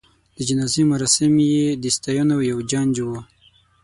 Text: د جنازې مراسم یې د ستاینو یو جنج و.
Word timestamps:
د 0.35 0.37
جنازې 0.49 0.83
مراسم 0.91 1.33
یې 1.53 1.65
د 1.83 1.85
ستاینو 1.95 2.37
یو 2.49 2.57
جنج 2.71 2.95
و. 3.07 3.09